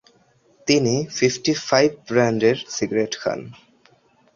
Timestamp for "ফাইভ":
1.67-1.93